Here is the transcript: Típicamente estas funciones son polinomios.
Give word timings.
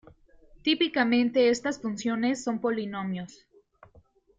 Típicamente 0.63 1.49
estas 1.49 1.79
funciones 1.79 2.43
son 2.43 2.59
polinomios. 2.59 3.45